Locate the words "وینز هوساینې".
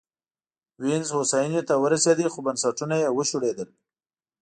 0.81-1.61